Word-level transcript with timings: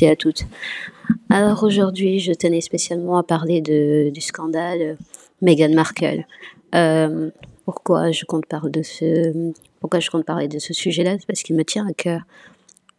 et 0.00 0.08
à 0.08 0.16
toutes. 0.16 0.44
Alors 1.30 1.62
aujourd'hui, 1.62 2.20
je 2.20 2.32
tenais 2.32 2.60
spécialement 2.60 3.18
à 3.18 3.22
parler 3.22 3.60
du 3.60 4.20
scandale 4.20 4.96
Meghan 5.40 5.74
Markle. 5.74 6.24
Euh, 6.74 7.30
pourquoi 7.64 8.10
je 8.12 8.24
compte 8.24 8.46
parler 8.46 8.70
de 10.48 10.58
ce, 10.58 10.72
sujet-là? 10.72 11.16
Parce 11.26 11.42
qu'il 11.42 11.56
me 11.56 11.64
tient 11.64 11.86
à 11.86 11.92
cœur. 11.92 12.22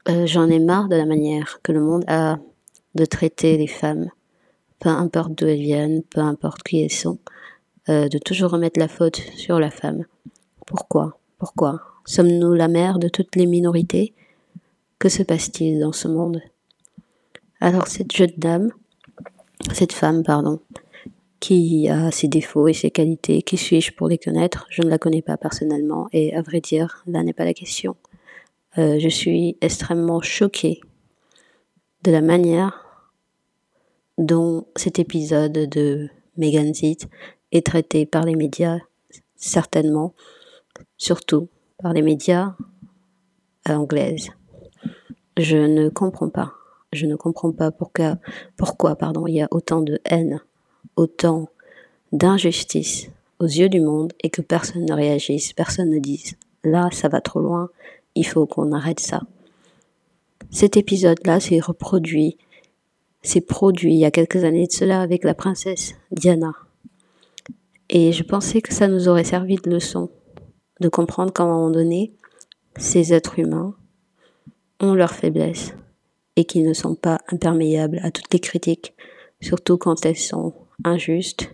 Euh, 0.07 0.26
J'en 0.26 0.47
ai 0.50 0.60
marre 0.60 0.88
de 0.88 0.96
la 0.96 1.05
manière 1.05 1.59
que 1.63 1.71
le 1.71 1.81
monde 1.81 2.04
a 2.07 2.39
de 2.96 3.05
traiter 3.05 3.57
les 3.57 3.68
femmes, 3.68 4.09
peu 4.80 4.89
importe 4.89 5.34
d'où 5.34 5.48
elles 5.48 5.59
viennent, 5.59 6.04
peu 6.04 6.21
importe 6.21 6.64
qui 6.64 6.82
elles 6.82 6.91
sont, 6.91 7.20
euh, 7.89 8.07
de 8.07 8.18
toujours 8.18 8.52
remettre 8.52 8.80
la 8.80 8.88
faute 8.88 9.18
sur 9.36 9.59
la 9.59 9.70
femme. 9.70 10.05
Pourquoi? 10.66 11.20
Pourquoi? 11.38 11.82
Sommes-nous 12.05 12.54
la 12.54 12.68
mère 12.68 13.00
de 13.00 13.07
toutes 13.07 13.36
les 13.36 13.46
minorités? 13.46 14.14
Que 14.98 15.09
se 15.09 15.23
passe-t-il 15.23 15.80
dans 15.80 15.93
ce 15.93 16.07
monde? 16.07 16.41
Alors 17.62 17.88
cette 17.88 18.16
jeune 18.16 18.34
dame, 18.38 18.72
cette 19.73 19.94
femme, 19.94 20.23
pardon, 20.23 20.62
qui 21.40 21.90
a 21.90 22.12
ses 22.12 22.27
défauts 22.27 22.67
et 22.67 22.73
ses 22.73 22.91
qualités, 22.91 23.41
qui 23.41 23.58
suis-je 23.58 23.94
pour 23.94 24.08
les 24.08 24.17
connaître? 24.17 24.66
Je 24.70 24.81
ne 24.81 24.90
la 24.90 24.98
connais 24.98 25.22
pas 25.22 25.38
personnellement 25.38 26.08
et 26.12 26.34
à 26.36 26.41
vrai 26.41 26.62
dire, 26.62 27.03
là 27.05 27.23
n'est 27.23 27.34
pas 27.34 27.45
la 27.45 27.53
question. 27.53 27.95
Euh, 28.77 29.00
je 29.00 29.09
suis 29.09 29.58
extrêmement 29.62 30.22
choquée 30.22 30.81
de 32.03 32.12
la 32.12 32.22
manière 32.22 32.86
dont 34.17 34.67
cet 34.76 35.00
épisode 35.00 35.53
de 35.53 36.09
Megan 36.38 36.73
Zit 36.73 37.00
est 37.52 37.66
traité 37.66 38.05
par 38.05 38.23
les 38.23 38.36
médias, 38.36 38.80
certainement, 39.36 40.14
surtout 40.98 41.50
par 41.81 41.94
les 41.94 42.02
médias 42.02 42.55
anglaises 43.67 44.30
je 45.39 45.58
ne 45.58 45.89
comprends 45.89 46.30
pas. 46.30 46.53
Je 46.91 47.05
ne 47.05 47.16
comprends 47.16 47.52
pas 47.52 47.71
pourquoi, 47.71 48.95
pardon, 48.95 49.27
il 49.27 49.36
y 49.36 49.41
a 49.41 49.47
autant 49.52 49.81
de 49.81 50.00
haine, 50.05 50.41
autant 50.95 51.50
d'injustice 52.11 53.09
aux 53.39 53.45
yeux 53.45 53.69
du 53.69 53.80
monde 53.80 54.14
et 54.23 54.30
que 54.30 54.41
personne 54.41 54.86
ne 54.86 54.94
réagisse, 54.94 55.53
personne 55.53 55.91
ne 55.91 55.99
dise 55.99 56.36
là 56.64 56.89
ça 56.91 57.08
va 57.08 57.22
trop 57.22 57.39
loin, 57.39 57.69
il 58.16 58.25
faut 58.25 58.45
qu'on 58.45 58.72
arrête 58.72 58.99
ça. 58.99 59.22
Cet 60.49 60.77
épisode-là 60.77 61.39
s'est 61.39 61.59
reproduit, 61.59 62.38
s'est 63.21 63.42
produit 63.42 63.94
il 63.94 63.99
y 63.99 64.05
a 64.05 64.11
quelques 64.11 64.44
années 64.44 64.67
de 64.67 64.71
cela 64.71 65.02
avec 65.02 65.23
la 65.23 65.33
princesse 65.33 65.95
Diana. 66.11 66.53
Et 67.89 68.11
je 68.11 68.23
pensais 68.23 68.61
que 68.61 68.73
ça 68.73 68.88
nous 68.88 69.08
aurait 69.08 69.23
servi 69.23 69.55
de 69.55 69.69
leçon, 69.69 70.09
de 70.80 70.89
comprendre 70.89 71.33
qu'à 71.33 71.44
un 71.44 71.47
moment 71.47 71.71
donné, 71.71 72.14
ces 72.77 73.14
êtres 73.14 73.39
humains 73.39 73.75
ont 74.80 74.94
leurs 74.94 75.14
faiblesses 75.14 75.73
et 76.40 76.45
qui 76.45 76.64
ne 76.64 76.72
sont 76.72 76.95
pas 76.95 77.20
imperméables 77.28 78.00
à 78.02 78.12
toutes 78.12 78.34
les 78.34 78.40
critiques, 78.40 78.94
surtout 79.42 79.78
quand 79.78 80.06
elles 80.06 80.16
sont 80.16 80.54
injustes. 80.86 81.54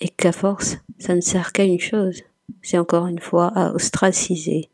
Et 0.00 0.10
qu'à 0.10 0.30
force, 0.30 0.76
ça 0.98 1.14
ne 1.14 1.22
sert 1.22 1.52
qu'à 1.52 1.64
une 1.64 1.80
chose, 1.80 2.20
c'est 2.60 2.76
encore 2.76 3.06
une 3.06 3.18
fois 3.18 3.46
à 3.54 3.72
ostraciser, 3.72 4.68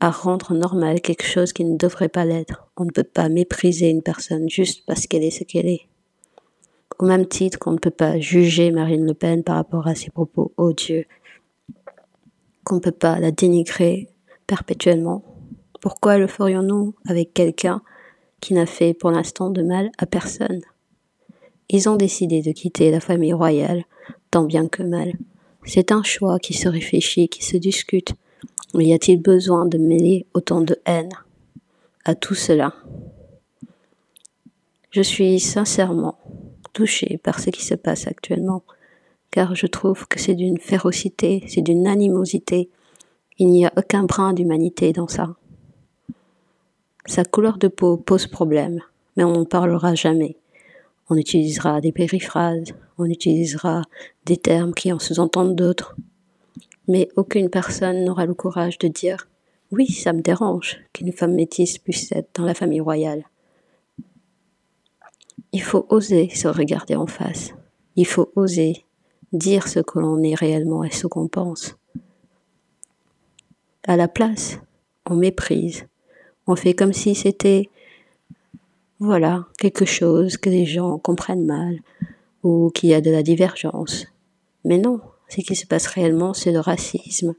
à 0.00 0.10
rendre 0.10 0.54
normal 0.54 1.00
quelque 1.00 1.24
chose 1.24 1.52
qui 1.52 1.64
ne 1.64 1.76
devrait 1.76 2.08
pas 2.08 2.24
l'être. 2.24 2.66
On 2.76 2.84
ne 2.84 2.90
peut 2.90 3.04
pas 3.04 3.28
mépriser 3.28 3.90
une 3.90 4.02
personne 4.02 4.50
juste 4.50 4.84
parce 4.84 5.06
qu'elle 5.06 5.22
est 5.22 5.30
ce 5.30 5.44
qu'elle 5.44 5.68
est. 5.68 5.86
Au 6.98 7.06
même 7.06 7.26
titre 7.26 7.60
qu'on 7.60 7.72
ne 7.72 7.78
peut 7.78 7.90
pas 7.90 8.18
juger 8.18 8.72
Marine 8.72 9.06
Le 9.06 9.14
Pen 9.14 9.44
par 9.44 9.54
rapport 9.54 9.86
à 9.86 9.94
ses 9.94 10.10
propos 10.10 10.52
odieux, 10.56 11.04
qu'on 12.64 12.76
ne 12.76 12.80
peut 12.80 12.90
pas 12.90 13.20
la 13.20 13.30
dénigrer 13.30 14.08
perpétuellement 14.48 15.22
pourquoi 15.80 16.18
le 16.18 16.26
ferions-nous 16.26 16.94
avec 17.06 17.34
quelqu'un 17.34 17.82
qui 18.40 18.54
n'a 18.54 18.66
fait 18.66 18.94
pour 18.94 19.10
l'instant 19.10 19.50
de 19.50 19.62
mal 19.62 19.90
à 19.98 20.06
personne? 20.06 20.60
Ils 21.68 21.88
ont 21.88 21.96
décidé 21.96 22.42
de 22.42 22.52
quitter 22.52 22.90
la 22.90 23.00
famille 23.00 23.32
royale, 23.32 23.84
tant 24.30 24.44
bien 24.44 24.68
que 24.68 24.82
mal. 24.82 25.12
C'est 25.64 25.90
un 25.90 26.02
choix 26.02 26.38
qui 26.38 26.54
se 26.54 26.68
réfléchit, 26.68 27.28
qui 27.28 27.44
se 27.44 27.56
discute. 27.56 28.14
Y 28.74 28.92
a-t-il 28.92 29.20
besoin 29.20 29.66
de 29.66 29.78
mêler 29.78 30.26
autant 30.34 30.60
de 30.60 30.76
haine 30.86 31.10
à 32.04 32.14
tout 32.14 32.34
cela? 32.34 32.74
Je 34.90 35.02
suis 35.02 35.40
sincèrement 35.40 36.18
touchée 36.72 37.18
par 37.22 37.40
ce 37.40 37.50
qui 37.50 37.64
se 37.64 37.74
passe 37.74 38.06
actuellement, 38.06 38.62
car 39.30 39.54
je 39.54 39.66
trouve 39.66 40.06
que 40.06 40.20
c'est 40.20 40.34
d'une 40.34 40.58
férocité, 40.58 41.42
c'est 41.48 41.62
d'une 41.62 41.86
animosité. 41.86 42.70
Il 43.38 43.48
n'y 43.48 43.66
a 43.66 43.72
aucun 43.76 44.04
brin 44.04 44.32
d'humanité 44.32 44.92
dans 44.92 45.08
ça. 45.08 45.36
Sa 47.06 47.24
couleur 47.24 47.58
de 47.58 47.68
peau 47.68 47.96
pose 47.96 48.26
problème, 48.26 48.80
mais 49.16 49.22
on 49.22 49.32
n'en 49.32 49.44
parlera 49.44 49.94
jamais. 49.94 50.36
On 51.08 51.16
utilisera 51.16 51.80
des 51.80 51.92
périphrases, 51.92 52.74
on 52.98 53.04
utilisera 53.04 53.82
des 54.24 54.36
termes 54.36 54.74
qui 54.74 54.92
en 54.92 54.98
sous-entendent 54.98 55.54
d'autres. 55.54 55.96
Mais 56.88 57.08
aucune 57.14 57.48
personne 57.48 58.04
n'aura 58.04 58.26
le 58.26 58.34
courage 58.34 58.78
de 58.78 58.88
dire 58.88 59.28
oui, 59.70 59.86
ça 59.88 60.12
me 60.12 60.20
dérange 60.20 60.78
qu'une 60.92 61.12
femme 61.12 61.34
métisse 61.34 61.78
puisse 61.78 62.10
être 62.12 62.30
dans 62.34 62.44
la 62.44 62.54
famille 62.54 62.80
royale. 62.80 63.24
Il 65.52 65.62
faut 65.62 65.86
oser 65.88 66.28
se 66.30 66.48
regarder 66.48 66.96
en 66.96 67.06
face. 67.06 67.52
Il 67.96 68.06
faut 68.06 68.30
oser 68.36 68.84
dire 69.32 69.68
ce 69.68 69.80
que 69.80 69.98
l'on 69.98 70.22
est 70.22 70.34
réellement 70.34 70.84
et 70.84 70.90
ce 70.90 71.06
qu'on 71.06 71.28
pense. 71.28 71.76
À 73.84 73.96
la 73.96 74.08
place, 74.08 74.58
on 75.08 75.14
méprise, 75.14 75.86
on 76.46 76.56
fait 76.56 76.74
comme 76.74 76.92
si 76.92 77.14
c'était, 77.14 77.68
voilà, 78.98 79.46
quelque 79.58 79.84
chose 79.84 80.36
que 80.36 80.50
les 80.50 80.66
gens 80.66 80.98
comprennent 80.98 81.46
mal 81.46 81.80
ou 82.42 82.70
qu'il 82.74 82.90
y 82.90 82.94
a 82.94 83.00
de 83.00 83.10
la 83.10 83.22
divergence. 83.22 84.06
Mais 84.64 84.78
non, 84.78 85.00
ce 85.28 85.40
qui 85.40 85.56
se 85.56 85.66
passe 85.66 85.86
réellement, 85.86 86.34
c'est 86.34 86.52
le 86.52 86.60
racisme, 86.60 87.34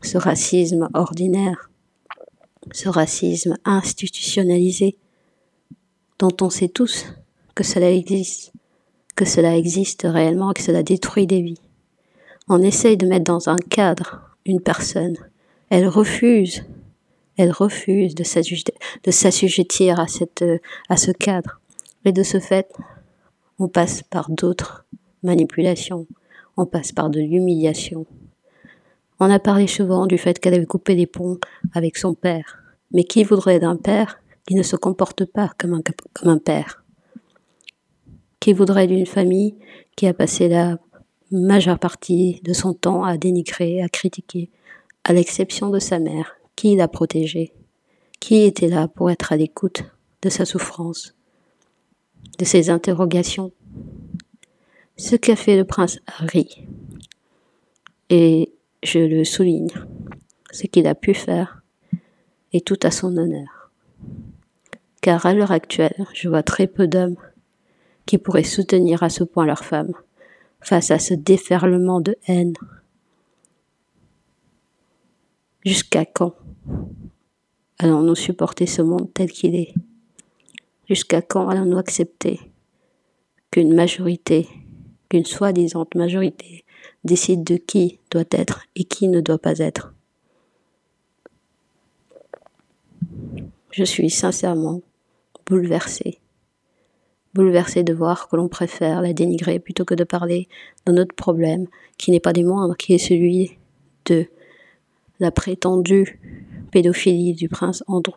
ce 0.00 0.18
racisme 0.18 0.88
ordinaire, 0.94 1.70
ce 2.70 2.88
racisme 2.88 3.56
institutionnalisé, 3.64 4.96
dont 6.18 6.36
on 6.40 6.50
sait 6.50 6.68
tous 6.68 7.06
que 7.54 7.64
cela 7.64 7.90
existe, 7.90 8.52
que 9.16 9.24
cela 9.24 9.56
existe 9.56 10.02
réellement, 10.04 10.52
que 10.52 10.62
cela 10.62 10.82
détruit 10.82 11.26
des 11.26 11.42
vies. 11.42 11.60
On 12.48 12.62
essaye 12.62 12.96
de 12.96 13.06
mettre 13.06 13.24
dans 13.24 13.48
un 13.48 13.56
cadre 13.56 14.36
une 14.46 14.60
personne. 14.60 15.16
Elle 15.70 15.88
refuse 15.88 16.64
elle 17.42 17.50
refuse 17.50 18.14
de 18.14 18.22
s'assujettir 19.10 19.98
à, 19.98 20.06
ce 20.06 21.10
cadre. 21.10 21.60
Et 22.04 22.12
de 22.12 22.22
ce 22.22 22.38
fait, 22.38 22.72
on 23.58 23.66
passe 23.66 24.04
par 24.04 24.30
d'autres 24.30 24.84
manipulations, 25.24 26.06
on 26.56 26.66
passe 26.66 26.92
par 26.92 27.10
de 27.10 27.18
l'humiliation. 27.18 28.06
On 29.18 29.28
a 29.28 29.40
parlé 29.40 29.66
souvent 29.66 30.06
du 30.06 30.18
fait 30.18 30.38
qu'elle 30.38 30.54
avait 30.54 30.66
coupé 30.66 30.94
les 30.94 31.08
ponts 31.08 31.38
avec 31.74 31.96
son 31.96 32.14
père. 32.14 32.58
Mais 32.92 33.02
qui 33.02 33.24
voudrait 33.24 33.58
d'un 33.58 33.76
père 33.76 34.20
qui 34.46 34.54
ne 34.54 34.62
se 34.62 34.76
comporte 34.76 35.24
pas 35.24 35.50
comme 35.58 35.82
un 36.22 36.38
père? 36.38 36.84
Qui 38.38 38.52
voudrait 38.52 38.86
d'une 38.86 39.06
famille 39.06 39.56
qui 39.96 40.06
a 40.06 40.14
passé 40.14 40.48
la 40.48 40.78
majeure 41.32 41.80
partie 41.80 42.40
de 42.44 42.52
son 42.52 42.72
temps 42.72 43.02
à 43.02 43.16
dénigrer, 43.16 43.82
à 43.82 43.88
critiquer, 43.88 44.48
à 45.02 45.12
l'exception 45.12 45.70
de 45.70 45.80
sa 45.80 45.98
mère, 45.98 46.36
qui 46.56 46.76
l'a 46.76 46.88
protégé? 46.88 47.52
Qui 48.20 48.42
était 48.42 48.68
là 48.68 48.88
pour 48.88 49.10
être 49.10 49.32
à 49.32 49.36
l'écoute 49.36 49.84
de 50.22 50.28
sa 50.28 50.44
souffrance, 50.44 51.14
de 52.38 52.44
ses 52.44 52.70
interrogations? 52.70 53.52
Ce 54.96 55.16
qu'a 55.16 55.36
fait 55.36 55.56
le 55.56 55.64
prince 55.64 55.98
Harry, 56.06 56.66
et 58.10 58.52
je 58.82 58.98
le 58.98 59.24
souligne, 59.24 59.70
ce 60.50 60.66
qu'il 60.66 60.86
a 60.86 60.94
pu 60.94 61.14
faire 61.14 61.62
est 62.52 62.66
tout 62.66 62.78
à 62.82 62.90
son 62.90 63.16
honneur. 63.16 63.70
Car 65.00 65.24
à 65.26 65.34
l'heure 65.34 65.50
actuelle, 65.50 66.06
je 66.12 66.28
vois 66.28 66.42
très 66.42 66.66
peu 66.66 66.86
d'hommes 66.86 67.16
qui 68.06 68.18
pourraient 68.18 68.44
soutenir 68.44 69.02
à 69.02 69.08
ce 69.08 69.24
point 69.24 69.46
leur 69.46 69.64
femme 69.64 69.92
face 70.60 70.90
à 70.90 70.98
ce 70.98 71.14
déferlement 71.14 72.00
de 72.00 72.16
haine. 72.28 72.54
Jusqu'à 75.64 76.04
quand 76.04 76.34
allons-nous 77.78 78.16
supporter 78.16 78.66
ce 78.66 78.82
monde 78.82 79.08
tel 79.14 79.30
qu'il 79.30 79.54
est? 79.54 79.72
Jusqu'à 80.88 81.22
quand 81.22 81.48
allons-nous 81.48 81.78
accepter 81.78 82.40
qu'une 83.52 83.72
majorité, 83.72 84.48
qu'une 85.08 85.24
soi-disant 85.24 85.86
majorité, 85.94 86.64
décide 87.04 87.44
de 87.44 87.56
qui 87.56 88.00
doit 88.10 88.24
être 88.32 88.64
et 88.74 88.82
qui 88.82 89.06
ne 89.06 89.20
doit 89.20 89.38
pas 89.38 89.58
être? 89.60 89.94
Je 93.70 93.84
suis 93.84 94.10
sincèrement 94.10 94.82
bouleversée. 95.46 96.18
Bouleversée 97.34 97.84
de 97.84 97.94
voir 97.94 98.28
que 98.28 98.34
l'on 98.34 98.48
préfère 98.48 99.00
la 99.00 99.12
dénigrer 99.12 99.60
plutôt 99.60 99.84
que 99.84 99.94
de 99.94 100.04
parler 100.04 100.48
d'un 100.86 100.96
autre 100.96 101.14
problème 101.14 101.68
qui 101.98 102.10
n'est 102.10 102.20
pas 102.20 102.32
des 102.32 102.42
moindres, 102.42 102.76
qui 102.76 102.94
est 102.94 102.98
celui 102.98 103.58
de 104.06 104.26
la 105.22 105.30
prétendue 105.30 106.18
pédophilie 106.72 107.32
du 107.34 107.48
prince 107.48 107.84
Andrew. 107.86 108.10